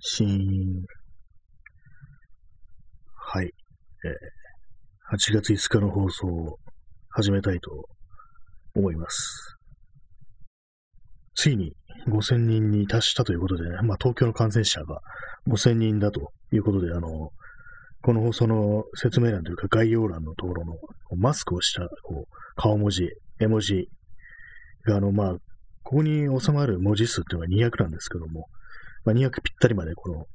[0.00, 0.84] シーン。
[3.14, 3.46] はい。
[3.46, 6.58] えー、8月5日の放送を
[7.10, 7.70] 始めたいと
[8.74, 9.56] 思います。
[11.34, 11.74] ついに
[12.08, 15.00] 5000人に達したということで、ね、まあ東京の感染者が
[15.46, 17.30] 5000人だということで、あの、
[18.02, 20.74] この放送の説明欄というか概要欄のところの
[21.18, 23.88] マスクをしたこう顔文字、絵文字
[24.86, 25.32] が、あの、まあ、
[25.82, 28.46] ここに収まる文字数っていうのが200なんですけども、
[29.04, 30.26] まあ、200ぴったりまでこの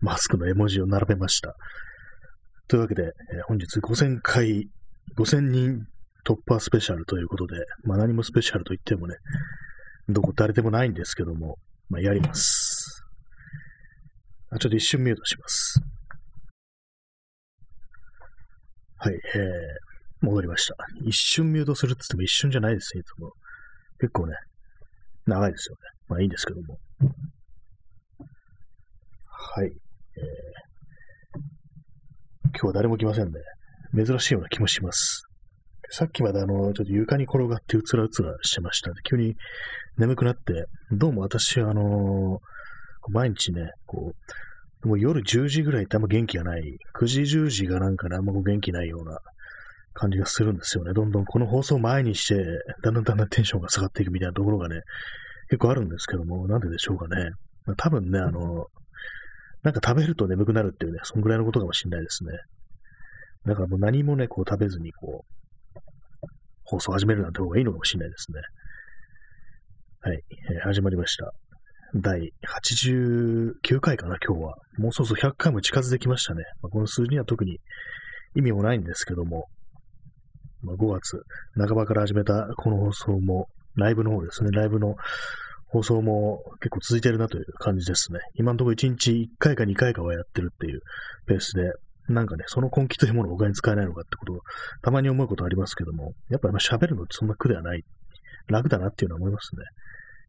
[0.00, 1.54] マスクの絵文字を並べました。
[2.68, 3.12] というわけで、えー
[3.46, 4.68] 本日5000回、
[5.16, 5.86] 5000人
[6.24, 9.16] 突破スペシャルということで、まあ何もスペシャルと言ってもね、
[10.08, 11.58] どこ誰でもないんですけども、
[11.88, 13.04] まあやります。
[14.50, 15.80] あちょっと一瞬ミュートします。
[18.98, 20.76] はい、えー、戻りました。
[21.04, 23.32] 一瞬ミュートするって言っても一瞬じゃないですね、いつも。
[23.98, 24.34] 結構ね、
[25.26, 25.78] 長いですよね。
[26.08, 26.78] まあいいんですけども。
[29.44, 29.66] はい。
[29.66, 29.72] えー、
[32.50, 33.32] 今日は誰も来ませんね。
[33.94, 35.24] 珍しいような気もします。
[35.90, 39.34] さっきまであの、ちょっと床に転がってうつらうつらしてました、急に
[39.98, 42.40] 眠くなって、どうも私はあの
[43.10, 44.12] 毎日ね、こ
[44.84, 46.62] う、もう夜10時ぐらいってあんま元気がない、
[46.94, 49.18] 9時10時がなんかね、あんま元気ないような
[49.92, 50.92] 感じがするんですよね。
[50.94, 52.36] どんどんこの放送を前にして、
[52.82, 54.80] だんだんだんだんテンションが下がっていくみたいなところがね、
[55.50, 57.32] 結構あるんですけども、なんででしょうかね。
[57.66, 58.68] まあ多分ね、あの、
[59.62, 62.32] なんか食べると眠くなるっていうね、そんぐらいのことかもしれないですね。
[63.46, 65.78] だからもう何もね、こう食べずにこう、
[66.64, 68.40] 放送始めるなんて方がいいのかもしれないですね。
[70.00, 70.22] はい、
[70.54, 71.32] えー始まりました。
[71.94, 72.32] 第
[72.64, 74.54] 89回かな、今日は。
[74.78, 76.42] もうそろそろ100回も近づいてきましたね。
[76.62, 77.58] まあ、この数字には特に
[78.34, 79.46] 意味もないんですけども、
[80.62, 81.22] まあ、5月
[81.56, 84.96] 半ばから始めたこの放送も、ライブの方ですね、ライブの
[85.72, 88.20] 放送も結構続いてるなという感じですね。
[88.34, 90.80] 今のところ1日1回か2回かはやってるっていう
[91.26, 91.72] ペースで、
[92.12, 94.40] なんかね、その根気というものを他に使えないのかってことを
[94.82, 97.82] たまに思うことありますけども、やっぱり喋るのってそんな苦ではない。
[98.48, 99.62] 楽だなっていうのは思いますね。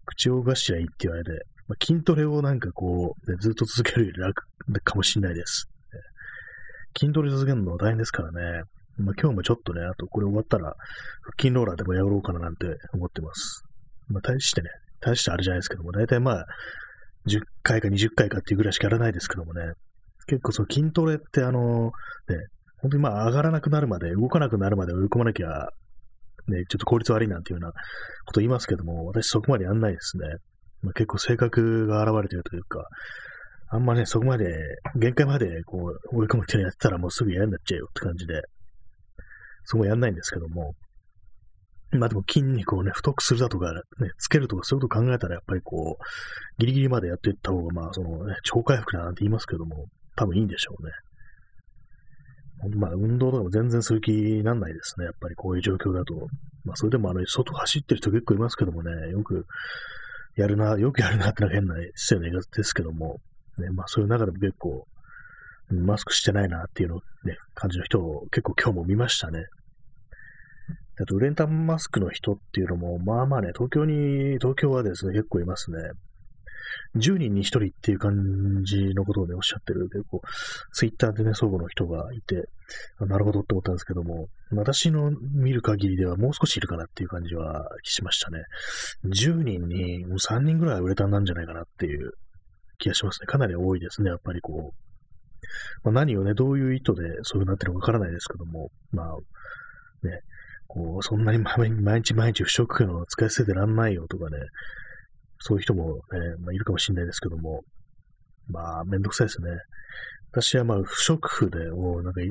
[0.05, 1.31] 口を動かしちゃいいって言われて、
[1.67, 4.33] まあ、筋トレをなんかこう、ね、ずっと続けるより楽
[4.83, 5.67] かもしれないです。
[6.97, 8.63] 筋トレ続けるのは大変ですからね。
[8.97, 10.75] まあ、今日もちょっとね、あとこれ終わったら、腹
[11.39, 13.63] 筋ローラーでもやろうかななんて思ってます。
[14.09, 14.69] まあ、大してね、
[15.05, 16.45] 大してあれじゃないですけども、大体まあ、
[17.27, 19.61] 10回か20回かっていうぐらいしかやらないですけどもね、
[20.27, 21.91] 結構その筋トレってあの、ね、
[22.81, 25.47] 本当にまあ上がらなくなるまで、動かなくなるまで追い込まなきゃ、
[26.47, 27.71] ね、ちょっと効率悪いなんていうような
[28.25, 30.25] こと言いますけども、私そこまでやんないですね。
[30.81, 32.85] まあ、結構性格が現れてるというか、
[33.69, 34.45] あんまね、そこまで、
[34.95, 35.77] 限界までこ
[36.11, 38.41] う追い込むっていうのやってたらもうすぐ嫌になっちゃうよって感じで、
[39.63, 40.73] そこやんないんですけども、
[41.97, 43.81] まあでも筋肉をね、太くするだとか、ね、
[44.17, 46.03] つけるとかそういうこと考えたらやっぱりこう、
[46.59, 50.91] ギリギリまでやっていった方が、まあそのね、超回復だなんて言いますけども、多分いいんでしょうね。
[52.77, 55.05] まあ運動とかも全然する気になんないですね。
[55.05, 56.15] やっぱりこういう状況だと。
[56.63, 59.45] まあそれでもあの、外走ってる人結構いますけどもね、よく
[60.35, 63.19] やるな、よくやるなってのは変な失礼な言い方ですけども、
[63.59, 64.87] ね、まあそういう中でも結構、
[65.69, 69.45] マスクしてないなっていうのね、感じの人を結構今日も見ましたね。
[71.01, 75.77] あと、ウレンタンマスクの人っていうのも、まあまあね、東京に、東京はですね、結構いますね。
[76.95, 80.21] 10人に1人っていう感じのことをね、おっしゃってる、結構、
[80.71, 82.47] ツイッターでね、相互の人がいて、
[82.99, 88.43] なるほどって思ったんですけども、私の見る限りではもう少しいるかなっていう感じはしましたね。
[89.05, 92.11] 10人にもう3人ぐらいウレタンなんじゃないかなっていう
[92.77, 93.27] 気がしますね。
[93.27, 94.83] かなり多いですね、やっぱりこう。
[95.83, 99.15] まあ、何をね、どういう意図でそういうなってるのかわからないですけども、まあ、
[100.07, 100.21] ね、
[100.73, 101.69] こう、そんなに毎
[102.01, 104.37] 日毎日不織布の使い捨ててらんないよとかね、
[105.39, 105.99] そういう人もね、
[106.39, 107.61] まあ、いるかもしれないですけども、
[108.47, 109.49] まあ、めんどくさいですね。
[110.31, 112.25] 私はまあ、不織布でもうなんか2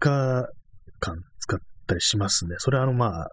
[0.00, 0.48] 日
[0.98, 2.56] 間使ったりしますね。
[2.58, 3.30] それはあのまあ、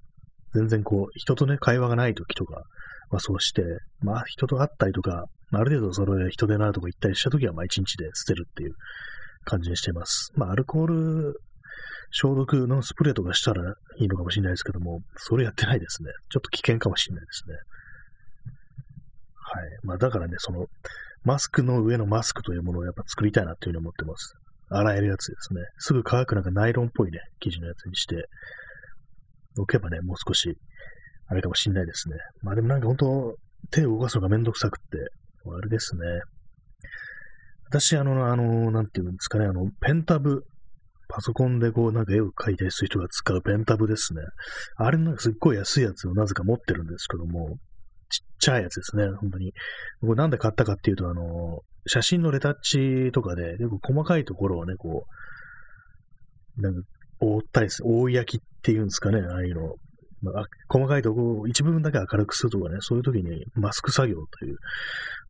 [0.54, 2.62] 全然こう、人とね、会話がない時とか、
[3.10, 3.64] まあそうして、
[4.02, 8.74] まあ人と会ったりとか、ある程度それ人でなるとこ行ったりした時はまあ一日で捨てるっていう
[9.46, 10.32] 感じにしています。
[10.36, 11.42] まあアルコール
[12.12, 16.10] 消毒のスプレーとかしたらいいのかもしれないですけども、それやってないですね。
[16.30, 17.56] ちょっと危険かもしれないですね。
[19.36, 19.70] はい。
[19.84, 20.68] まあだからね、その、
[21.24, 24.36] マスクの上のマスクというものをやっぱ作りたいなというふうに思ってます。
[24.70, 25.62] 洗えるやつですね。
[25.78, 28.28] すぐ乾くなんかナイロンっぽいね、生地のやつにして、
[29.58, 30.58] 置けばね、もう少し、
[31.28, 32.16] あれかもしんないですね。
[32.42, 33.36] まあでもなんか本当
[33.72, 34.98] 手を動かすのがめんどくさくって、
[35.46, 36.02] あれですね。
[37.70, 40.44] 私、あの、あの、なんていうんですかね、あの、ペンタブ、
[41.08, 44.22] パソコンでこう、なんか絵を描いたりする人が使うペンタブですね。
[44.76, 47.58] あれなんかすっごい安いやつをなぜか持ってるんですけども、
[48.10, 49.54] ちっちゃいやつですね、本当に。
[50.02, 55.06] これなんで買ったかっていうと、あの、写真のレタッチとかで、結構細かいところをね、こ
[56.58, 56.82] う、なんか、
[57.20, 59.76] 覆ったりする、覆い焼きっていうんですかね、ああいうの。
[60.22, 64.58] まあ、細かいところを一部分だけ明るくするとかね、そういう時にマスク作業という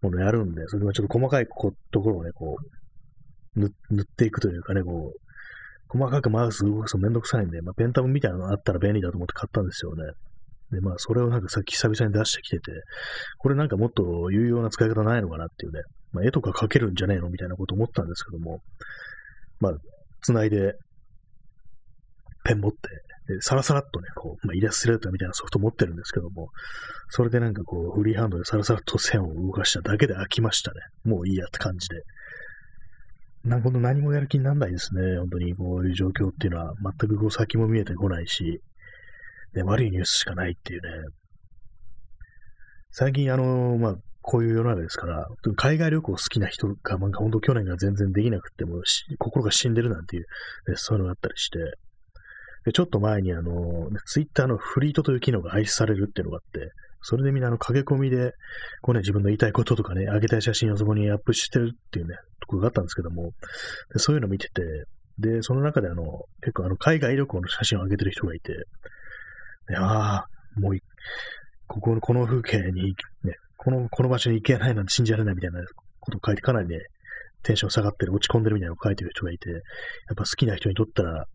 [0.02, 1.48] ものをやるんで、それはちょっと細かい
[1.92, 2.58] ところをね、こ
[3.56, 3.68] う、塗
[4.02, 5.27] っていくというかね、こう、
[5.90, 10.04] 細かくマウス動かすとめんどくさいんで、まあ、ペンタブみたいなのあったら便利だと思って買ったんですよね。
[10.72, 12.72] で、まあ、それをなんかさっき久々に出してきてて、
[13.38, 15.82] これなんかもっと有用な使い方ないのかなっていうね、
[16.12, 18.60] まあ、絵とか描けるんじゃねえのみたいなこと思ったんですけども、
[19.60, 19.74] まあ、
[20.22, 20.74] 繋いで、
[22.44, 22.78] ペン持って、
[23.34, 26.50] で、サラサラっとね、こう、まあ、イラストレーターみたいなソフト持ってるんですけども、
[27.10, 30.80] それでなんかこう、フリーハンドでサラサラと線を動かしただけで飽きましたね。
[31.04, 32.02] もういいやって感じで。
[33.48, 35.18] なんか何もやる気にならないですね。
[35.20, 38.62] 本当にこういう状況っていうのは、全くこう先も見えてこないし、
[39.56, 40.90] ね、悪いニュースしかないっていうね。
[42.92, 48.82] 最近あの、まあ、こういう世の中ですから、海外旅行好きな人が、なんか本当去年が全然できなくても、
[49.18, 50.24] 心が死んでるなんていう、
[50.68, 51.60] ね、そういうのがあったりして、
[52.66, 56.72] でちょっと前にあの、ツイッターのフリートという機能が廃止されるっていうのがあって、
[57.10, 58.34] それでみんなあの駆け込みで、
[58.82, 63.32] こうね、自分の言いたいこととかね、あげたい写真をそこにアップしてるっていうね、ところがあったんですけども、
[63.94, 64.62] でそういうのを見てて、
[65.18, 66.04] で、その中であの、
[66.42, 68.54] 結構あの、海外旅行の写真を上げてる人がいて、
[69.78, 70.78] ああ、もう
[71.68, 72.94] ここの、この風景に、
[73.24, 75.62] ね、この、この場所に行けないなんて信じられないみたいな
[76.02, 76.78] ことを書いて、かなりね、
[77.44, 79.60] テンション下がってる、落ち込んでるみたいなのを書いてる人がいて、やっ
[80.18, 81.26] ぱ好きな人にとったら、ね、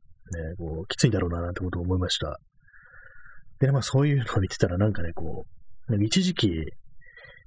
[0.58, 2.38] こう、きついんだろうな、なんてことを思いました。
[3.60, 5.61] で、まあそういうのを見てたらなんかね、こう、
[6.00, 6.48] 一時期、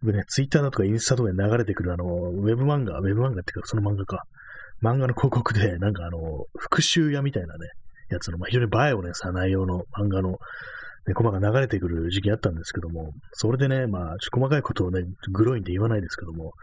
[0.03, 4.23] ね、ツイッターだとかインスタとかで流れてくるあの、ウェブ漫画、ウェブ漫画っていうかその漫画か、
[4.81, 7.69] 漫画の広告で、 なんかあの、復讐屋みたいなね、
[8.09, 10.37] やつの、まあ、非常にバイオレンスな内容の漫画の、
[11.07, 16.53] ね、コマが流れてくる時期あったんですけども、それでね、まあ、細かいことをね、グロいんで言わないですけども、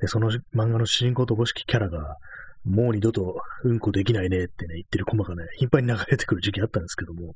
[0.00, 2.16] でその漫画の主人公とおぼしきキャラが、
[2.64, 7.34] もう二度とうんこできないねってね、言ってるコマがね、頻繁に流れてくる時期あったんですけども、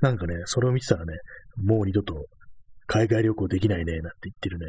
[0.00, 1.14] なんかね、それを見てたらね、
[1.56, 2.26] もう二度と
[2.92, 4.66] 海外旅行できないね、なんて言ってるね、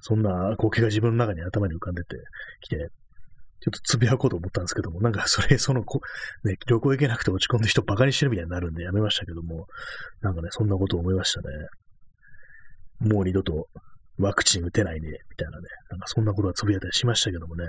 [0.00, 2.16] そんな光景が自分の中に頭に浮かんでて
[2.62, 6.00] きて、ちょっとつぶやこうと思ったんですけども、なんかそれ、そのこ、
[6.42, 9.66] ね、旅行行けなくて落ち込んで人バカにしてるみたいになるんでやめましたけども、
[10.20, 11.46] なんかね、そんなこと思いましたね。
[12.98, 13.68] もう二度と
[14.18, 17.66] ワクチン打てないね、みたいなね、なんかそんなことはつぶやいたりしましたけどもね。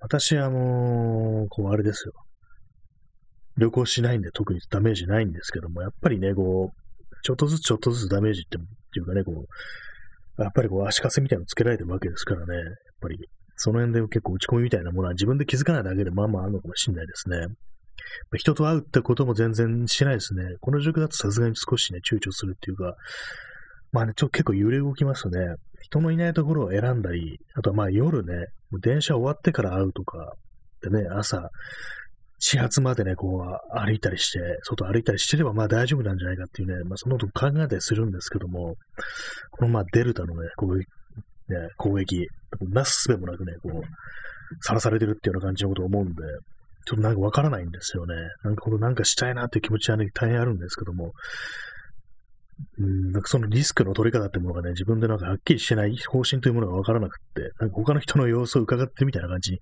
[0.00, 2.12] 私はもう、こう、あれですよ。
[3.58, 6.86] 旅行しないんで特にダメージないんですけども、やっぱりね、こう、
[7.22, 8.58] ちょっとずつちょっとずつダメージって
[8.96, 9.46] っていうかね、こ
[10.38, 12.64] う、やっぱりこう足かせみたいなのつけられてるわけですからね、やっ
[13.00, 13.18] ぱり
[13.56, 17.46] その辺で結構打ち込みみたいなものは自分で気づかないだけでまあまああるのかもしれないですね。
[18.36, 20.44] 人と会うってことも全然しないですね。
[20.60, 22.94] この状況だとさすがに少しね、躊躇するっていうか、
[23.92, 25.38] まあね、ちょっと結構揺れ動きますね。
[25.80, 28.46] 人のいないところを選んだり、あとはまあ夜ね、
[28.82, 30.34] 電車終わってから会うとか、
[30.82, 31.50] でね、朝、
[32.38, 33.44] 始発までね、こ
[33.74, 38.76] う歩いたりして、外歩いたりしてればまあ大丈夫なんじゃないかっていうね、まあそのこと考えたりするんですけども、
[39.50, 40.84] このまあデルタのね、こういう
[41.52, 42.28] ね、攻撃、
[42.60, 43.82] なすすべもなくね、こう、
[44.64, 46.12] さらされてるっていうような感じのことを思うんで、
[46.86, 48.14] ちょっとなんかわからないんですよね。
[48.44, 51.12] なんかほどなんかしたいなっていう気持ちはね、大変あるんですけども、
[52.78, 59.58] うん、なんかそのリスクの取り方ってものがね、自分でなんかはっきりしてない方針というものがわからなくって、なんか他の人の様子を伺ってみたいな感じに、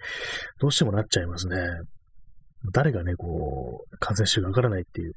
[0.60, 1.56] どうしてもなっちゃいますね。
[2.72, 5.12] 誰がね、こう、感染してるかわからないっていう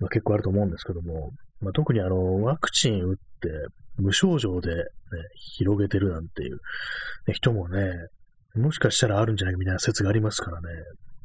[0.00, 3.48] のは結構あると思うんですけども、まあ、特にあの、ワクチン打って、
[3.96, 4.82] 無症状で、ね、
[5.34, 6.58] 広げてるなんていう、
[7.26, 7.92] ね、人もね、
[8.54, 10.68] もしかしたらあるんじゃないかみたいな説がありますからね。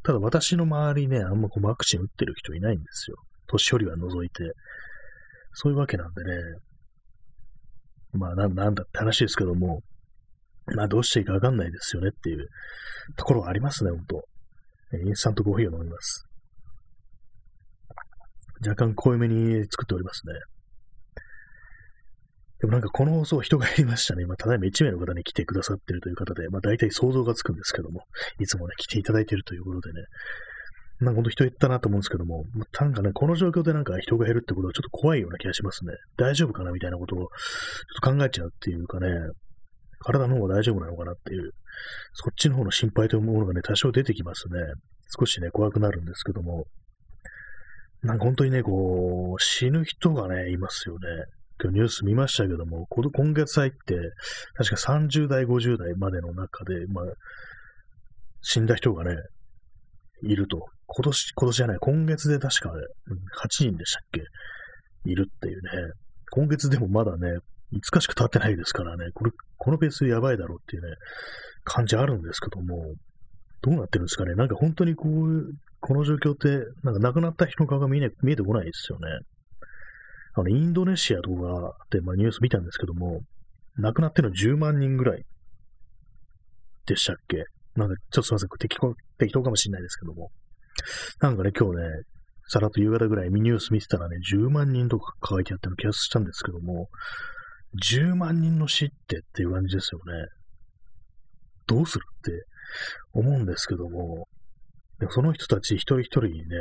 [0.04, 3.16] ただ私の周りね、あんまこうワクチン打ってる人いないんですよ。
[3.48, 4.52] 年寄りは除いて。
[5.52, 6.30] そういうわけなんでね。
[8.12, 9.80] まあな、なんだって話ですけども、
[10.74, 12.46] まあどうしていいかわかんないですよねっていう
[13.16, 14.24] ところはありますね、ほんと。
[14.92, 16.26] インスタントコーヒーを飲みます。
[18.60, 20.34] 若干濃いめに作っておりますね。
[22.58, 24.22] でもなんかこの放送人が減りましたね。
[24.22, 28.04] 今、ただいま1名の方に来てくださってるという方で、まあ大体想像がつくんですけども、
[28.40, 30.06] いつもね、来ていただいているということでね、
[31.00, 32.44] なんかほんと人減ったなと思うんですけども、
[32.80, 35.92] なんかね、この状況でなんか人が減るってことはちょっと怖いような気がしますね。
[36.16, 37.28] 大丈夫かなみたいなことをちょっ
[38.00, 39.08] と考えちゃうっていうかね、
[40.00, 41.52] 体の方が大丈夫なのかなっていう、
[42.12, 44.60] そっちの方の心配というものがね、多少出てきますね。
[45.18, 46.64] 少しね、怖くなるんですけども、
[48.02, 51.00] なんか本当にね、こう、死ぬ人がね、いますよね。
[51.62, 53.96] 今日ニュース見ましたけども、今月入って、
[54.54, 57.04] 確か30代、50代までの中で、まあ、
[58.42, 59.16] 死んだ人がね、
[60.22, 60.66] いると。
[60.86, 62.80] 今年、今年じゃない、今月で確か、ね、
[63.42, 64.22] 8人でしたっけ？
[65.10, 65.92] いるっていうね。
[66.30, 67.38] 今月でもまだね、
[67.72, 70.88] 5日しか経ってないですからね、これ、このペースやばいだろうっていうね、
[71.64, 72.94] 感じあるんですけども、
[73.62, 74.34] どうなってるんですかね。
[74.34, 76.48] なんか本当にこういう、この状況って、
[76.82, 79.06] なんか亡くなった人の顔が見え見えてこないですよね。
[80.34, 83.20] あの、インドネシアとかで、まあ、ニュース見たんですけども、
[83.78, 85.24] 亡くなってるの10万人ぐらい
[86.86, 87.44] でしたっけ
[87.74, 90.30] なんか、ちょっとすいません、適当適当かもしれないですけども。
[91.20, 91.82] なんかね、今日ね、
[92.48, 96.88] さらっと夕方ぐらいニュース見てたらね、10万人とか書いてあったの気がしたんですけども、
[97.82, 100.28] 10万人の死ってっていう感じですよね。
[101.66, 102.32] どうするって
[103.12, 104.28] 思うんですけども、
[104.98, 106.56] でもその人たち一人一人にね、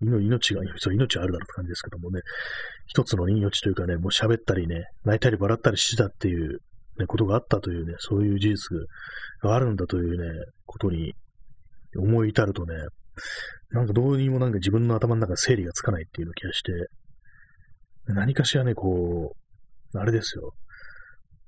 [0.00, 2.20] 命が、それ命あるだろうって感じですけどもね、
[2.86, 6.60] 一つの命というかね、もう喋ったりね、泣いたり笑ったりしてたっていう、
[6.98, 8.78] ね、ことがあったというね、そういう事実
[9.42, 11.14] があるんだというね、ことに
[11.96, 12.74] 思い至るとね、
[13.70, 16.72] なんかどうにもなんか自分の頭の中整理がつかないっていう気がして、
[18.08, 19.45] 何かしらね、こう、
[20.00, 20.54] あれですよ。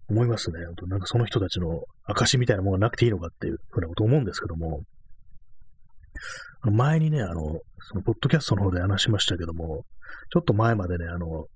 [0.08, 0.60] 思いますね。
[0.86, 4.80] なんかその人たちの証みたいなものがなくていいのかっていうふうなこと思うんですけども、
[6.62, 9.84] 前にね、あの、そのポッドキャストの方で話しましたけども、
[10.32, 11.46] ちょっと前までね、あの、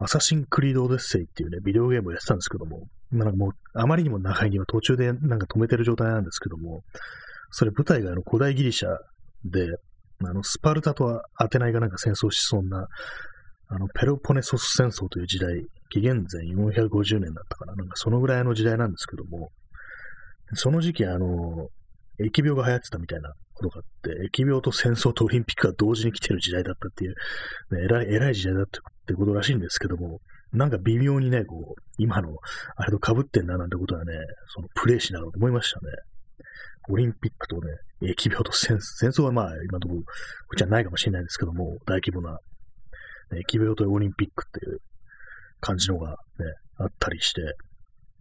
[0.00, 6.82] アサシンクリードオデッセイっていうね、ビデオゲームをやってたんですけども、今なんかもう、あまりにも長いには途中でなんか止めてる状態なんですけども、
[7.50, 8.88] それ舞台があの古代ギリシャ
[9.44, 9.68] で、
[10.24, 12.88] あの、スパルタとアテナイがなんか戦争しそうな、
[13.68, 19.50] あの、ペロポネソス戦争という時代、紀元前450年だったかな、なんかそのぐらいの時代なんですけども、
[20.54, 21.68] その時期、あの、
[22.20, 27.14] 疫病が流行ってたみたいなことがあって、疫病と戦争とオリンピックが同時に来てる時代だったっていう、
[27.72, 30.20] ね、偉い、偉い時代だったってことらしいんですけども、
[30.52, 32.30] なんか微妙にね、こう、今の、
[32.76, 34.14] あれと被ってんななんてことはね、
[34.54, 35.86] そのプレイしながら思いましたね。
[36.90, 37.62] オリンピックとね、
[38.02, 40.06] 疫病と戦戦争はまあ、今のところ、こ
[40.54, 42.38] っちはないかもしれないですけども、大規模な、
[43.36, 44.78] 疫病とオリンピックっていう
[45.60, 46.16] 感じのがね、
[46.78, 47.42] あったりして、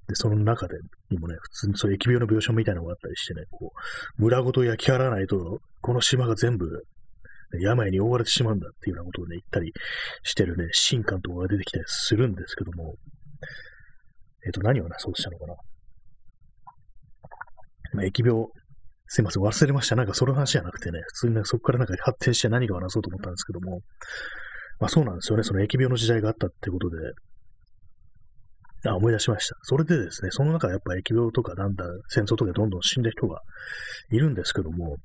[0.07, 0.75] で、その中で
[1.09, 3.71] にもね、普通にそう疫病の病床みたいなのがあったりしてね、こ
[4.17, 6.83] う、村ごと焼き払わないと、この島が全部、
[7.61, 9.71] 病に覆われてしまうんだっていうようなことをね、言ったり
[10.23, 12.95] してるね、神官とかが出てきたりするんですけども、
[14.45, 15.55] えっ、と、何をね、そうしたのかな。
[17.93, 18.47] まあ、疫病、
[19.07, 19.95] すいません、忘れました。
[19.95, 23.79] なんかその話じゃなくてね、普通になんかそこからなんか発展して何かを話そうと思ったんですけども、
[24.79, 26.97] まあそうなんですよね、その疫病の時代があったってことで、
[28.85, 29.55] あ、思い出しました。
[29.63, 33.41] それでですね、その中やっぱ疫病とかなんだん、戦争とかどんどん死んだ人が
[34.11, 34.97] いるんですけども、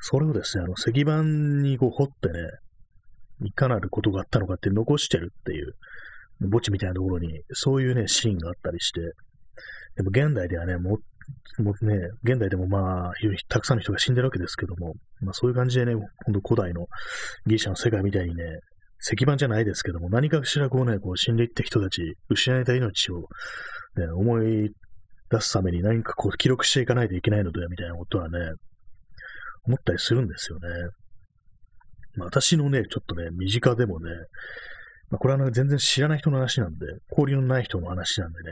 [0.00, 1.22] それをですね、あの、石板
[1.62, 2.38] にこう掘ってね、
[3.44, 5.74] いかなることがあったのかって残してるっていう、
[6.50, 9.00] 墓地みたいなところに、そういうね、シーンがあったりして、
[9.96, 10.98] でも現代ではね、も
[11.58, 13.12] もうね、現代でもまあ、
[13.48, 16.86] たくさんの人が死んでるわけですけども、まあそういう感じでね、ほんと古代の
[17.46, 18.44] ギリシャの世界みたいにね、
[19.04, 23.28] 石板じゃないですけども、何かしらこうね、こう死んでいった人たち、失えた命を、
[23.96, 24.70] ね、思い
[25.30, 28.38] 出すために何かこう記録していかないといけないのではみたいなことはね、
[29.66, 30.68] 思ったりするんですよね。
[32.16, 34.10] まあ、私のね、ちょっとね、身近でもね、
[35.10, 38.50] まあ、これは、ね、全然知らない人の話なんで、交流のない人の話なんでね、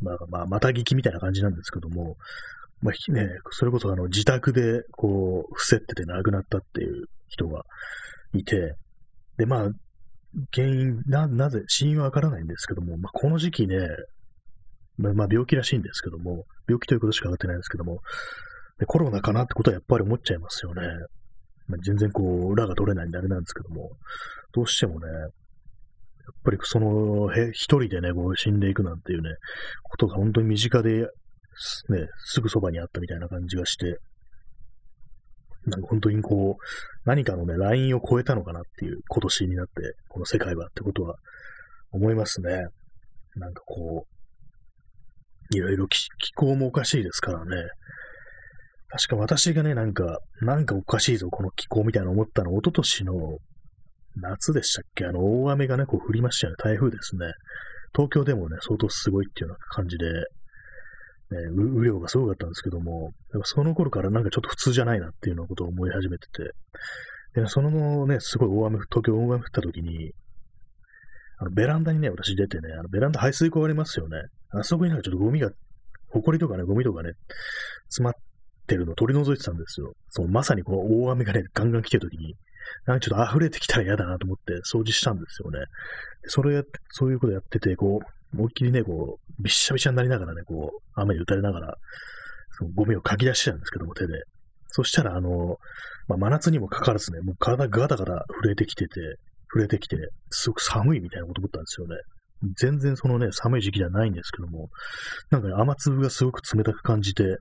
[0.00, 2.16] まあ、まあ、また聞きみたいな感じなんですけども、
[2.82, 7.62] まあ、ね、それこそあの自宅でこう、伏せってて亡くなったっていう人が
[8.34, 8.74] いて、
[9.38, 9.68] で、まあ、
[10.54, 13.78] 原因、な、なぜ、死因はわからないんですけども、まあ、この時期ね、
[14.98, 18.00] まあ、病気らしいんですけども、病気ということしか分かってないんですけども、
[18.78, 20.82] でコロナかなってことはやっぱり思っちゃいますよね。
[21.66, 23.90] まあ、全然こう、裏が取れないんであれなんですけども、
[24.52, 25.28] どうしてもね、やっ
[26.44, 29.30] ぱりその、へ一人でね、こう死んでいくなんていうね、
[29.82, 31.06] ことが本当に身近で、ね、
[32.18, 33.98] すぐそばにあったみたいな感じがして、
[35.68, 36.62] なんか本当にこう、
[37.04, 39.72] 何かのね、ラインを超えたのかなっていう今年になって、
[40.08, 41.16] この世界はってことは
[41.92, 42.66] 思いますね。
[43.36, 44.06] なんかこ
[45.52, 47.50] う、いろいろ気候もおかしいですからね。
[48.90, 53.14] 確か私がね、なんか、なんかおかしいぞ、この気候みたいな思ったの、一昨年の
[54.16, 55.04] 夏でしたっけ？
[55.04, 56.56] あの、大雨がね、こう降りましたよね。
[56.62, 57.26] 台風ですね。
[57.94, 60.06] 東京でもね、相当すごいっていうような感じで、
[61.30, 63.12] ね、雨量がすごかったんですけども、
[63.44, 66.52] その頃からなんかちょっと普通じゃないなっていうようなことを思い始めてて、
[67.40, 70.12] でその後ね、すごい大雨、東京大雨降った時に、
[71.40, 74.16] あのベランダにね、私出てね、あのベランダ排水溝ありますよね。
[74.50, 75.50] あそこになんかちょっとゴミが、
[76.10, 77.12] 埃とかね、ゴミとかね、
[77.88, 78.14] 詰まっ
[78.66, 79.92] てるのを取り除いてたんですよ。
[80.08, 82.34] そのまさにこの大雨がね、ガンガン来てる時に、
[82.86, 85.58] なんかちょっと溢れてきたら嫌だなと思って掃除したんですよね。
[86.24, 91.74] それやって、そういうことやってて、こう、思いっきりね、こう、びしゃびしゃになりながらね、こう、雨に打たれながら、
[92.58, 94.14] そのゴミをかき出してたんですけども、手で。
[94.68, 95.56] そしたら、あの、
[96.08, 99.00] まあ、真夏にもかかわらずね、もう体ガタガタ震えてきてて、
[99.52, 99.96] 震えてきて、
[100.30, 101.96] すごく寒いみたいなこと思ったんですよね。
[102.56, 104.68] 全然そのね、寒い時期ではないんですけども、
[105.30, 107.38] なんか、ね、雨粒がすごく冷たく感じて、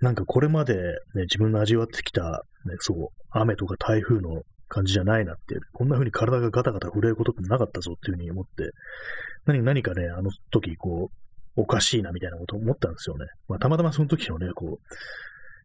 [0.00, 0.74] なんかこれまで
[1.14, 2.22] ね、自分の味わってきた、
[2.64, 8.70] ね、そう、雨とか台風の感じじゃないなって、こんな風に体がガタガタ震えることってなかったぞっていう風に思って、
[9.46, 11.10] 何何かね、あの時、こ
[11.56, 13.26] う、おかしいなみたいなこと思ったんですよね。
[13.48, 14.94] まあ、たまたまその時のね、こう、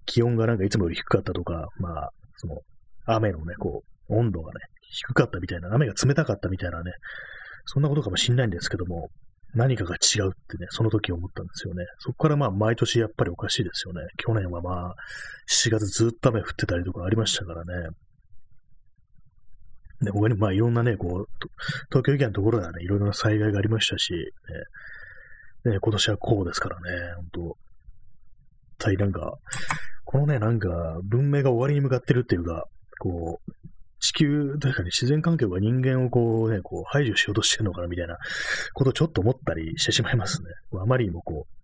[0.05, 2.57] 気温がなんかいつもより低かったとか、まあ、その、
[3.05, 6.91] 雨のね、こう、温度がね、低かったみたいな、雨が冷たかったみたいなね、
[7.65, 9.09] そんなことかもしんないんですけども、
[9.55, 11.85] 何かが違うってね、その時思ったんですよね。
[11.99, 14.01] そこからまあ毎年やっぱりおかしいですよね。
[14.17, 14.95] 去年はまあ
[15.47, 17.89] 7月ずっと雨降ってたりとかありましたからね。
[20.03, 21.29] で、他にまあいろんなね、こう、
[21.89, 24.13] 東京以外のところではね、いろいろな災害がありましたし、
[25.65, 27.57] ね、ね今年はこうですからね、本当
[28.77, 29.37] 対なんか、
[30.03, 32.65] このね、なんか文明が終わりに向かってるっていうか、
[32.99, 33.51] こう、
[33.99, 38.17] 地球というかね、自然環境が人間をこうね、こう排除しようとしてるのかなみたいな
[38.73, 40.49] ことをちょっと思ったりしてしまいますね。
[40.73, 41.62] あまりにもこう、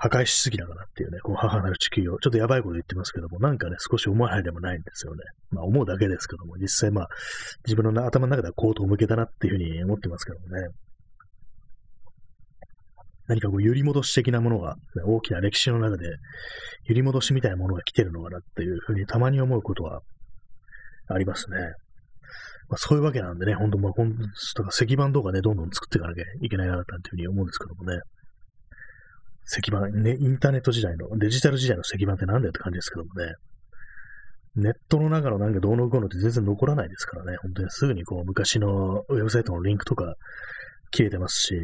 [0.00, 5.22] 破壊しすぎだからっていうね、この母なる地球を、ちょっとやばいこと言ってますけども、なんかね、少し思わないでもないんですよね。
[5.50, 7.08] まあ思うだけですけども、実際まあ、
[7.66, 10.68] 自分の頭の中ではコートを向けたなっていうふうに思ってますけどもね。
[13.26, 16.06] 何かこう、揺り戻し的なものが、大きな歴史の中で、
[16.86, 20.00] 揺り戻しみたいなものが来てるのかなっていうふうにたまに思うことは
[21.08, 21.56] ありますね。
[22.68, 27.98] まあ、そういうわけなんでね、本当まあ、ほんとか石板とかね、どんどん作っていかなきゃいけないな、なんていうふうに思うんですけどもね。
[29.48, 33.34] 石板、ね、インターネット時代の、デジタル時代の石板ってなんだよって感じですけどもね。
[34.56, 37.36] ネットの中のなんかどうのこうのって全然残らないですからね。
[37.42, 40.14] 本当にすぐにこう昔のウェブサイトのリンクとか
[40.90, 41.54] 切れてますし、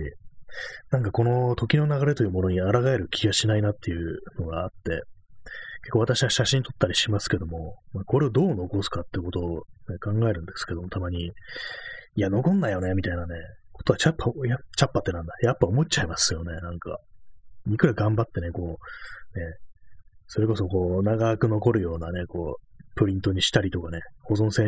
[0.91, 5.03] なんかこの時の流れというものに抗える気がしないなっていうのがあって、
[5.83, 9.51] 結構私は写真撮ったりしますけども、まあ、これをどう残すかってことを、
[9.89, 11.31] ね、考えるんですけども、たまに、い
[12.17, 13.35] や、残んないよね、みたいなね、
[13.73, 16.99] ことはチャッパ、やチャッパってなんだ、やっぱ思っちゃいますよね、なんか。
[17.73, 19.47] いくら頑張ってね、こう、ね、
[20.27, 24.63] それこそこう、長く残るようなね、こう、プリントにしたりとかね、保存性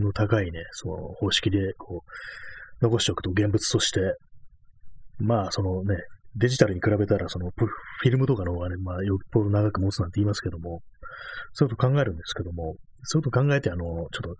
[0.00, 4.00] の高いね、その方式で、こう、残しておくと現物として、
[5.18, 5.96] まあ、そのね、
[6.34, 10.80] デジタルに比べたら、そのフィルムとかの方がね、まあ、よっぽど長く持つなんて言いますけども、
[11.52, 14.34] そういうこと考えるんですけども、そういうこと考えて、あの、ちょっとね、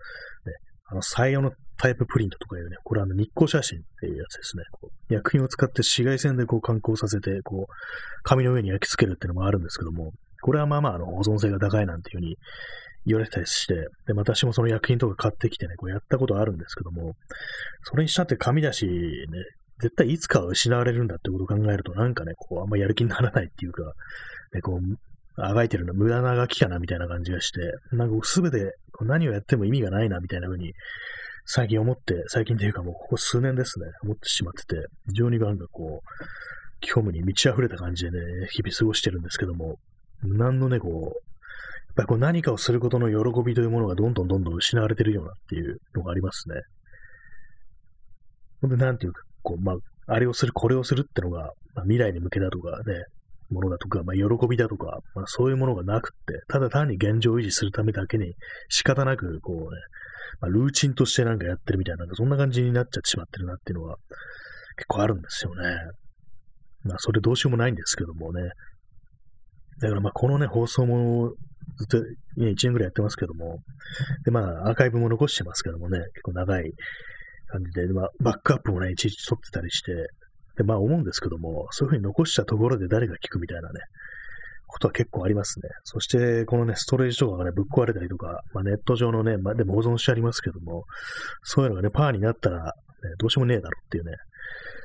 [0.87, 4.63] あの、採用のタイププリントとかいうね、これあの日光写真っていうやつですね。
[4.71, 7.73] こう薬品を使って紫外線でこう観光させて、こう、
[8.23, 12.37] 紙の上に焼き付けるっていうのもあるんですけども、これはまあまああの保存性が高いなんていうふうに
[13.05, 13.75] 言われたりして、
[14.07, 17.15] で、私もその薬品とか買ってきてね、こうやったことあるんですけども、
[17.83, 18.93] それにしたって紙だし、ね、
[19.81, 23.83] 絶対いつかは失われるんだってことを考えると、なんかね、こう、あんまやる気にならないっていうか、
[24.55, 24.99] ね、こう、
[25.35, 30.75] あがいてるの無駄なあがきかなみたいな感じがして、なんかすべて何をやっても意味がないなみたいな風に
[31.45, 38.19] 最近思って、最近というかもうここ数年ですね、思ってしまってて、非常になんかこう、虚無に満ち溢れた感じでね、
[38.51, 39.77] 日々過ごしてるんですけども、
[40.23, 41.13] 何のね、こう、やっ
[41.97, 46.55] ぱりこう何かをすることの喜びというものがどんどんどんどん失われてるようなっていうのがありますね。
[48.63, 49.77] ほんで、なんていうか、こう、まあ、
[50.07, 53.05] あれをする、これをするってのが、まあ、未来に向けだとかね、
[53.51, 58.35] ものだとか、まあ、喜びだとか、まあ、そういうものがなくって、ただ単に現状維持するためだけに
[58.69, 59.81] 仕方なく、こうね、
[60.41, 63.97] まあ、ルーチンとしてなんかやってるみたいな、なんかそんな感じになっちゃってしまってるなっていうのは
[64.77, 65.63] 結構あるんですよね。
[66.85, 68.43] まあ、それどうしようもないんですけどもね。
[69.81, 71.33] だからまあ、このね、放送も
[71.79, 72.03] ずっと、
[72.41, 73.59] ね、1年ぐらいやってますけども、
[74.25, 76.73] で、まあ、アーカイブも残してますけどもね、結構長い
[77.49, 79.93] 感じで、まあ、バックアップもね、いちいち撮ってたりして、
[80.57, 83.81] で、まあ思うんですけども、そういうふうに残したところで誰が聞くみたいなね、
[84.73, 85.69] ことは結構ありますね。
[85.85, 90.85] そして、このね、ストレージとかがね、ぶっ壊れたりとか、まあ、ネット上のね、まあ、でも保存してありますけども、
[91.43, 92.71] そういうのがね、パーになったら、ね、
[93.19, 94.13] どうしようもねえだろっていうね、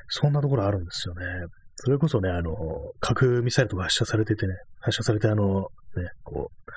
[0.10, 1.23] そんなところあるんですよね。
[1.76, 2.54] それこそね、あの、
[3.00, 6.71] 核ミサイルとか発射されててね、発射されてあの、ね、こう、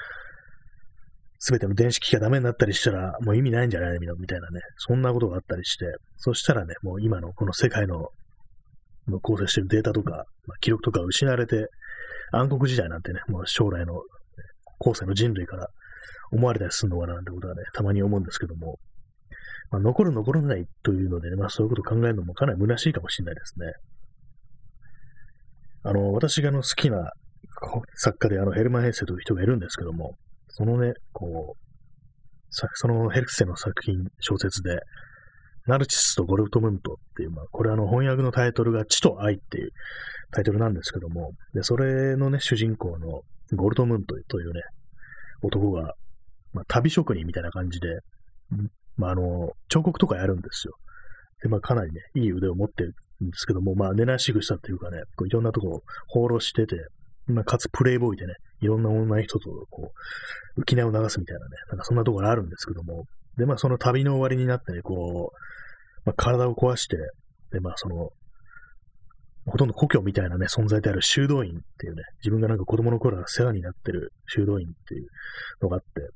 [1.39, 5.87] すべての電子機器がダメになったりしたら、もう意味ないんじゃないのみたいなね、そんなことがあったりして、
[6.19, 8.11] そしたらね、もう今のこの世界の
[9.23, 11.69] 構成してるデータとか、まあ、記録とか失われて、
[12.33, 14.03] 暗黒時代なんてね、もう将来の
[14.79, 15.69] 後世の人類から
[16.33, 18.79] 思われたりするのかななんてことはね、たまに思うんですけども、
[19.71, 23.67] まあ、残る残らないというのでね、まあそういうことを考えるのもかなり虚しいかもしれないですね。
[25.83, 27.13] あの、私がの好きな
[27.95, 30.17] 作家であのヘルマン・ヘッセという人がいるんですけども、
[30.49, 31.71] そのね、こう、
[32.51, 34.81] そのヘルセの作品、小説で、
[35.67, 39.71] ナルチスとゴルトムントっていう、まあ、これあの翻訳のタイトルが地と愛っていう
[40.33, 44.63] タイトルなんですけども、で、それのね、主人公のゴルトムーントというね、
[45.43, 45.95] 男が、
[46.53, 47.89] まあ、旅職人みたいな感じで、
[48.97, 50.75] まあ、あの、彫刻とかやるんですよ。
[51.43, 56.77] で、まあかなりね、いい腕を持ってるんですけども、まあ寝なしぐしたっていうかね、こういろんなとこを放浪してて、
[57.27, 59.93] まあかつプレイボーイでね、いろんな女の人とこ
[60.57, 63.05] う、浮き名を流すみたいなね、なんかそんなところあるんですけども、
[63.39, 65.37] で、まあその旅の終わりになってね、こう、
[66.05, 66.97] まあ、体を壊して、
[67.53, 68.11] で、まあその、
[69.47, 75.07] ほとんど故郷みたいなね、存在である修道院っていうね、自分がなんか子供の頃から世話になってる修道院っていう
[75.63, 76.09] のがあって、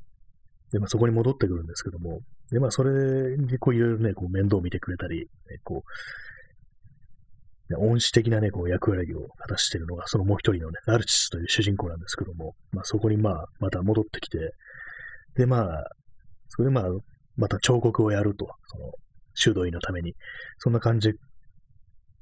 [0.73, 5.27] で、まあそこに戻ってくるんですけども、で、まあそれにこういろいろね、こう面倒を見てくれたり、ね、
[5.65, 14.53] こう、恩師的なね、こう役割を果たしているのが、そのもう一人のね、ナルチスという主人公なんですけども、まあそこにまあ、また戻ってきて、
[15.35, 15.85] で、まあ、
[16.49, 16.85] それでまあ、
[17.37, 18.93] また彫刻をやると、その、
[19.35, 20.15] 修道院のために、
[20.59, 21.15] そんな感じ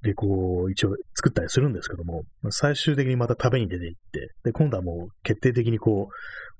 [0.02, 6.08] で、こう、一応作ったりするんですけども、最終的にまた食べに出て行って、で、今度はもう決定的にこ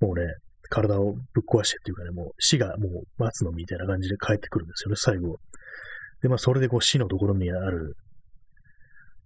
[0.01, 0.27] う、もうね、
[0.71, 5.37] 体をぶっ壊してっていうかね、もう死がもう待つのみたいな感じで帰ってくるんですよね、最後。
[6.23, 7.97] で、まあ、それでこう死のところにある、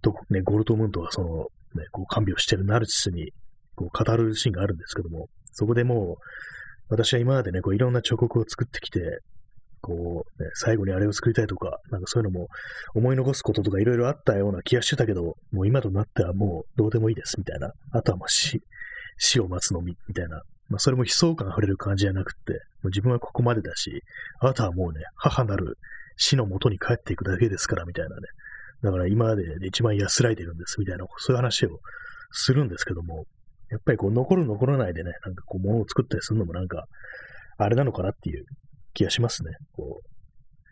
[0.01, 3.31] とね、ゴルトムントがその、ね、こう看病してるナルチスに、
[3.75, 6.23] こう語るシーンがあるんですけども、そこでもう、
[6.89, 9.19] 私は今までね、こういろんな彫刻を作ってきて、
[9.81, 12.47] こう、ね、最後にあれを作りたいとか、なんかそういうのも
[12.95, 17.71] 思い残すこととかいろいろあったような気がしてたけど、もう今となってはもうどうでもいいですみたいな。
[17.91, 18.61] あとはもう死、
[19.17, 20.41] 死を待つのみ、みたいな。
[20.69, 24.03] まあそれも悲壮感溢れる感じじゃなくて、もう自分はここまでだし、
[24.39, 25.77] あとはもうね、母なる
[26.17, 28.21] 死の元に帰っていくだけですからみたいなね。
[28.83, 31.79] だから今までで一番安らいでるんですみたいな、そういう話を
[32.31, 33.25] するんですけども、
[33.69, 36.85] やっぱりこう残る残らないでね、なんかこう物を作ったりするのもなんか、
[37.57, 38.45] あれなのかなっていう
[38.97, 39.51] 気がしますね。
[39.73, 40.07] こう、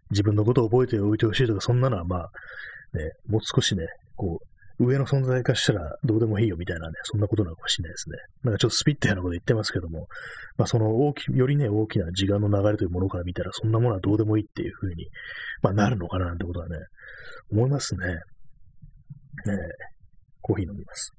[0.09, 2.19] 自分のことを覚えておいてほしいとか、そんなのはまあ、
[2.97, 3.85] ね、もう少しね、
[4.15, 8.17] こう、上の存在化したらどうでもいいよみたいなね、そんなことなのかもしれないですね。
[8.43, 10.07] なんかちょっとスピッタようなこと言ってますけども、
[10.57, 15.07] まあその大き、よりね、大きな時間の流れというものから見たら、そんなものはどうでもいいっていうふうに、
[15.61, 16.77] まあなるのかななんてことはね、
[17.51, 18.07] 思いますね。
[18.07, 18.17] ね
[20.41, 21.11] コーヒー飲みます。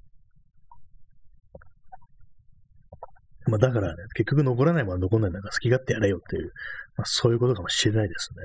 [3.47, 6.53] まあだからね、結局残らないものは残んないんだから好き勝手やれよっていう、
[6.97, 8.45] まあそういうことかもしれないですね。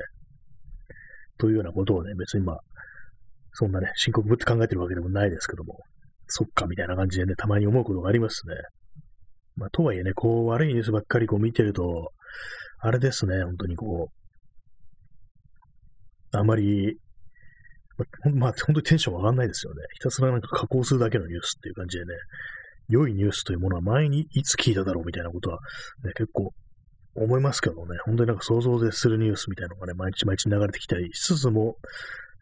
[1.37, 2.59] というようなことをね、別にまあ、
[3.53, 5.79] そんなね、深刻ぶって考えてるわけでもないですけども、
[6.27, 8.55] そっかみたいな感じでね、たまに思うことがありますね。
[9.55, 12.11] まあとはいえね、こう悪いニュースばっかりこう見てると、
[12.79, 14.09] あれですね、本当にこ
[16.33, 16.97] う、あまり、
[18.23, 19.81] ままあ、本当にテンション上がんないですよね。
[19.93, 22.13] ひたすらなんか加工するだけのニュースっていう感じでね、
[22.91, 25.59] 良いニュースというものは前にいつ聞いただろうみたいなことは、
[26.03, 26.53] ね、結構
[27.15, 31.77] 思いますけどね、本当になんか想像でするニュースみたいなのがね、毎日毎日流れてきたりしつつも、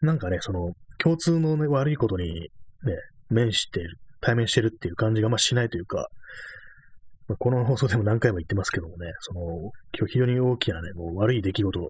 [0.00, 2.50] なんかね、その共通のね、悪いことに
[2.84, 2.96] ね、
[3.30, 6.08] 面している、対面してるっていう感じがまあしないというか、
[7.28, 9.40] まあ、この放送でも何回も言ってますけどもね、その、
[9.96, 11.88] 今日非常に大きなね、もう悪い出来事、ね、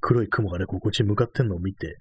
[0.00, 1.96] 黒い雲がね、ここっちに向かってんのを見て、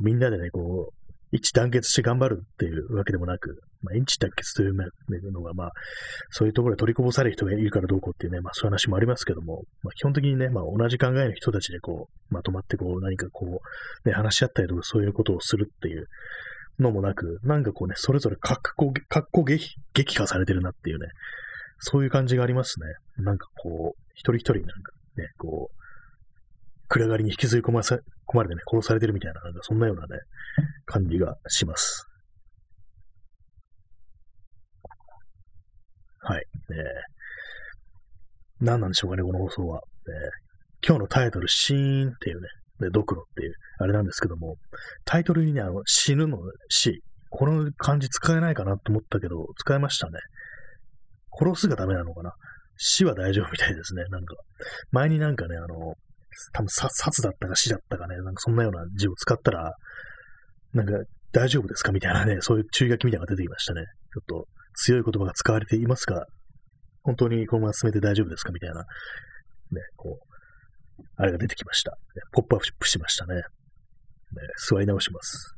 [0.00, 0.94] みんなでね、こう、
[1.32, 4.74] 一致団結して頑張るっていうわけでもなく、まあ、一致団結という
[5.32, 5.70] のが、まあ、
[6.30, 13.60] そういうところで取りこぼされる人がいるからどうこうっていうね、まあ、そういう話もありますけども、まあ、基本的にね、まあ、同じ考えの人たちでこう、まとまってこう、何かこ
[14.04, 16.06] う、ね、話し合ったりとか、そういうことをするっていう
[16.78, 21.06] のもなく、なんかこうね、それぞれ格好、格好激激化されてるなっていうね、
[21.78, 23.24] そういう感じがありますね。
[23.24, 25.80] なんかこう、一人一人なんかね、こう、
[26.88, 28.00] 暗がりに引きずり込ませ、込
[28.34, 30.08] まれてね、殺されてるみたいな、なんかそんなようなね、
[30.86, 32.09] 感じがします。
[36.22, 36.44] はい。
[36.70, 39.80] えー、何なんでしょうかね、この放送は。
[40.06, 42.48] えー、今日のタイトル、シーンっていうね、
[42.80, 44.56] で、ドクロっていう、あれなんですけども、
[45.04, 50.18] タイトルにね、あの、死ぬの死、この漢字使えないかなと思ったけど、使えましたね。
[51.38, 52.32] 殺すがダメなのかな
[52.76, 54.04] 死は大丈夫みたいですね。
[54.10, 54.34] なんか、
[54.90, 55.94] 前になんかね、あの、
[56.52, 59.72] 多分、殺だったか死だったかね、なんかそんなような字を使ったら、
[60.72, 60.92] なんか
[61.32, 63.82] 大丈夫ですかみたいなね、そういう注意書きみたいなのが出てきましたね。
[64.12, 66.26] ちょっと強い言葉が使われていますが、
[67.02, 68.52] 本当にこのまま進めて大丈夫ですか？
[68.52, 68.84] みたいな、ね、
[69.96, 71.96] こう、あれが出てきました。
[72.32, 73.36] ポップアップしましたね。
[73.36, 73.42] ね
[74.68, 75.54] 座り直します。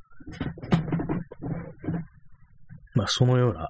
[2.94, 3.68] まあ、そのような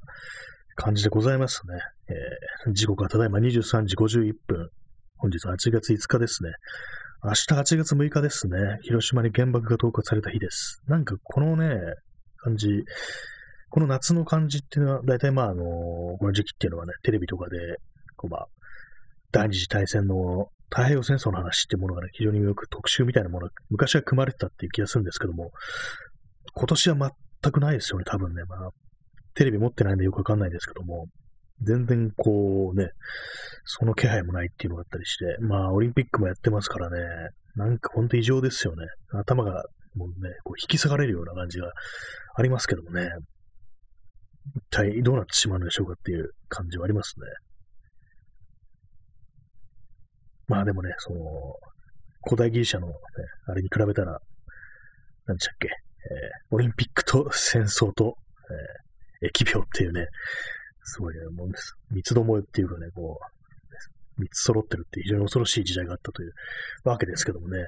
[0.75, 1.79] 感じでございますね。
[2.09, 4.69] えー、時刻はただいま23時51分。
[5.17, 6.51] 本日8月5日ですね。
[7.25, 8.59] 明日8月6日ですね。
[8.83, 10.83] 広島に原爆が投下された日です。
[10.89, 11.77] なんかこのね、
[12.39, 12.67] 感じ、
[13.73, 17.57] この夏の感じっていうのは、大体まああの、この時期っていうのはね、テレビとかで、
[18.17, 18.47] こうまあ、
[19.33, 25.53] 第二次大戦の太平洋戦争の話っていうものがね、非常によく特集みたいなものが昔は組まれてたっていう気がするんですけども、
[26.53, 28.45] 今年は全くないですよね、多分ね。
[28.45, 28.69] まあ、
[29.33, 31.07] テレビ持ってないんでよくわかんないですけども、
[31.63, 32.91] 全然こうね、
[33.65, 36.99] その気配もないっていうのがあったりして、まあオリンピックもやってますからね、
[37.57, 38.85] なんかほんと異常ですよね。
[39.13, 41.71] 頭がもうね、こう引き下がれるような感じが
[42.35, 43.09] ありますけどもね。
[44.57, 47.27] 一体どうなってしまうのでしょうかっていう感じはありますね。
[50.49, 51.21] まあでもね、その、
[52.25, 52.95] 古代ギリシャの、ね、
[53.47, 54.19] あれに比べたら、
[55.27, 58.17] 何でしたっけ、えー、オリンピックと戦争と、
[59.23, 60.07] えー、疫病っていうね、
[60.85, 61.49] すごいね、もう
[61.95, 66.33] 三つどもえっていうかね、こう、三つ揃ってるって非常に恐ろしい時代があったという
[66.85, 67.65] わけですけどもね、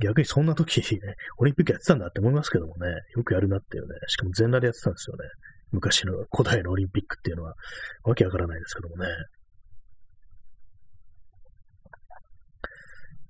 [0.00, 5.24] 逆にそんな時にね、オリンピックやってたんだって思いますけどもね、よくやるなっていうね、しかも全裸でやってたんですよね。
[5.72, 7.54] 昔の古代のオリンピックっていうのは、
[8.04, 9.08] わけわからないですけどもね。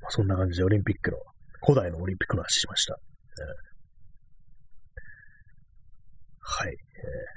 [0.00, 1.18] まあ、そんな感じでオリンピックの、
[1.64, 2.98] 古代のオリンピックの話しました。
[3.38, 3.46] えー、
[6.40, 6.76] はい、え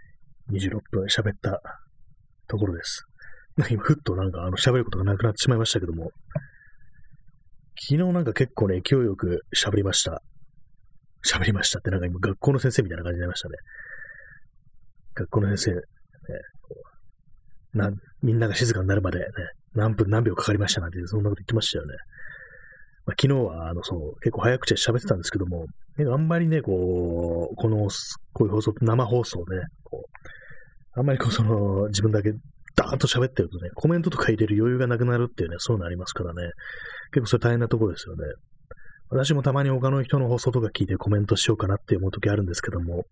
[0.01, 0.05] ー。
[0.51, 1.61] 26分喋った
[2.47, 3.05] ところです。
[3.69, 6.11] 今、ふっとなんかあの喋ることがなくなってしまいましたけども、
[7.79, 10.21] 昨日なんか結構ね、勢いよく喋りました。
[11.25, 13.55] 喋りましたって、なんか今学校の先生みたいな感じになりましたね。
[15.15, 15.81] 学校の先生、ね、
[17.73, 19.25] なみんなが静かになるまでね、
[19.73, 21.93] 何分何秒かかりましたなんて、そんなこと言ってましたよね。
[23.05, 25.65] まあ、昨日は、あの、そう、結構早口で喋ってたんですけども、
[26.11, 27.87] あんまりね、こう、この、
[28.33, 29.45] こういう放送、生放送ね、
[29.83, 30.05] こ
[30.95, 32.31] う、あんまりこう、その、自分だけ
[32.75, 36.51] ダーンと喋ってるとね、コメントとか入れる余裕がなくなるっていうね、そういうのありますからね、
[37.11, 38.23] 結構それ大変なところですよね。
[39.09, 43.03] 私もたまに他の人の放送とか聞いてコメントしようかなって思う時あるんですけども、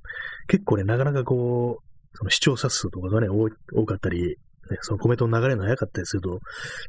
[0.47, 4.35] 結構ね、なかなかこう、その視聴者数とかがね、多かったり、ね、
[4.81, 6.39] そのコメントの流れの早かったりすると、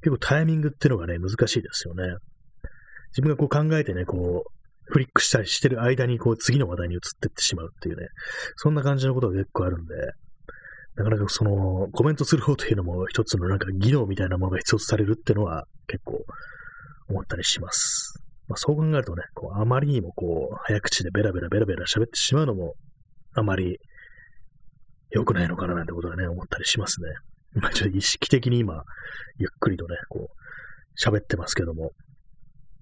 [0.03, 2.05] 結構タイミングっていうのがね、難しいですよね。
[3.11, 4.51] 自分がこう考えてね、こう、
[4.87, 8.07] フリックしたりしてる間に、こう、次の話題に移ってってしまうっていうね、
[8.57, 9.95] そんな感じのことが結構あるんで、
[10.97, 16.25] なかなかその、コメントする方というのも一つのなんか技能みたいなものが必要とされるっていうのは結構
[17.09, 18.21] 思ったりします。
[18.47, 22.75] まあそう考えるとね、こうあまりにもこう、早口でベラベラベラベラ喋ってしまうのも、
[23.35, 23.79] あまり
[25.15, 27.09] 良くないのかななんてことはね、思ったりしますね。
[27.61, 28.83] まあちょっと意識的に今、
[29.39, 31.93] ゆっくりとね、こう、喋ってますけども、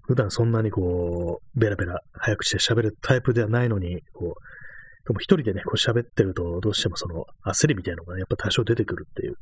[0.07, 9.35] 普段そんなにこう、ベラベラ早口で喋るタイプではないのに、こう、でも一人でね、こう喋ってると、どうしてもその焦りみたいなのが、ね、やっぱ多少出てくるっていう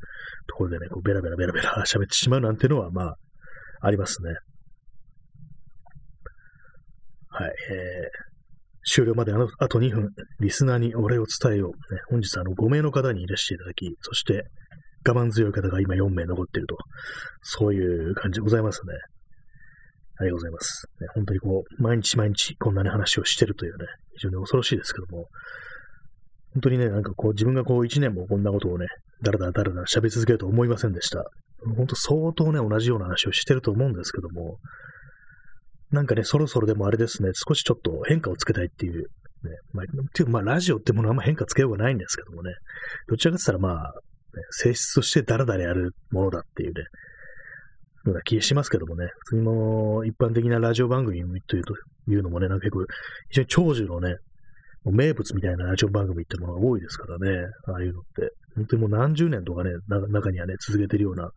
[0.48, 3.18] ところでね、こうベラベラベラベラ 喋ってしまうなんてのは、まあ、
[3.82, 4.34] ありますね。
[7.30, 8.31] はい、えー、
[8.84, 11.94] 終了まであのあと2分、リスナーにお礼を伝えよう。
[11.94, 14.46] ね、本日あの5名の方にいらしていただき、そして
[15.08, 16.78] 我慢強い方が今4名残っていると、
[17.42, 18.94] そういう感じでございますね。
[20.20, 20.86] ありがとうございます。
[21.00, 23.86] ね、本当にこう、毎日毎日こんなに話をしてるというね、
[24.18, 25.28] 非常に恐ろしいですけども、
[26.54, 28.86] 本当にね、なんかこう、自分がこう、1年もこんなことをね、
[29.24, 31.24] だらだらだらだら喋り続けると思いませんでした。
[31.76, 34.58] 本当相当ね、同じような話をしてると思うんですけども、
[35.92, 39.06] なんかね、そろそろでもあれですね、少しちょっと変化をつけたいっていう、ね、
[39.74, 42.52] まあ、っていうまあ、ラジオってものはあんま変化つけようがないんですけどもね、
[43.08, 46.82] どちらかって言ったらまあ、ね、性質としてダラダラやるものだっていうね、
[48.06, 51.76] ような気しますけどもね、普通の一般的なラジオ番組というと
[52.10, 52.86] いうのもね、なんか結構、
[53.30, 54.16] 非常に長寿のね、
[54.86, 58.34] 名物みたいなラジオ番組ってものが多いですからね、ああいうのって。
[58.56, 59.72] 本当にもう何十年とかね、
[60.10, 61.30] 中にはね、続けてるような、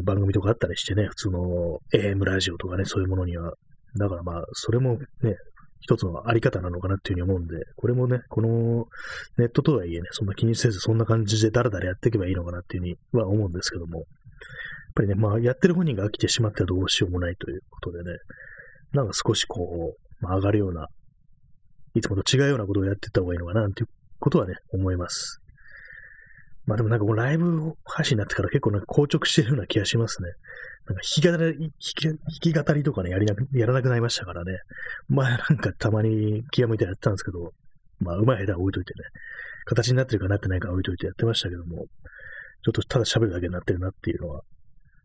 [0.00, 3.52] 番組とかあったりしてね、普通の AM ラジオとかね、そういうものには。
[3.98, 5.36] だからまあ、それもね、
[5.80, 8.86] 一つのあり方なのかなっていうふうに思うんで、これもね、この
[9.36, 14.06] ネットとはいえね、そんな気にせず、そんな感じでダラダラやっていけばいいのかなっていうふうには思うんですけども、やっ
[14.94, 18.18] ぱりね、まあ、やってる本人が飽きてしまってはどうしようもないということでね、
[18.92, 20.86] なんか少しこう、まあ、上がるような、
[21.94, 23.88] いつもと違うようなことをやっていった方がいいのかな、っていう
[24.20, 25.41] ことはね、思います。
[26.64, 30.28] まあでもなんかこうライブ配信になってから結構なんか硬直してるような気がしますね。
[30.86, 31.72] なんか弾き語り、
[32.02, 34.58] 弾き語りとかね、やりなく、やらなくなりましたからね。
[35.08, 37.52] 前なんかたまに気が向いてやってたんですけど、
[38.00, 39.04] まあ上手い下手は置いといてね、
[39.64, 41.86] 形になってるかなってないか置いといてやってましたけども、
[42.64, 44.42] ちょっとただ喋るだけになってるなっていうのは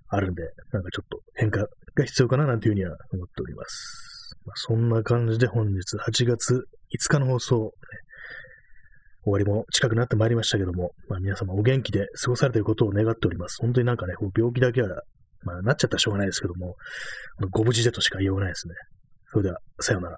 [0.09, 1.61] あるんで、なんかちょっと変化
[1.95, 4.17] が必要かななんていうふうには思っております。
[4.45, 7.73] まあ、そんな感じで本日8月5日の放送、
[9.27, 13.57] 終わりも近くなってまいりましたけども、まあ、皆様お元気で過ごされていることを願っております。
[13.61, 15.01] 本当になんかね、病気だけは、
[15.43, 16.75] まあ、なっちゃったらしょうがないですけども、
[17.51, 18.75] ご無事でとしか言いようがないですね。
[19.33, 20.17] それでは、さようなら。